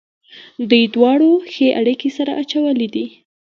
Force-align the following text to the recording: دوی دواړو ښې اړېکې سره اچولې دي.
دوی 0.69 0.83
دواړو 0.95 1.31
ښې 1.53 1.67
اړېکې 1.79 2.09
سره 2.17 2.31
اچولې 2.41 2.87
دي. 2.95 3.05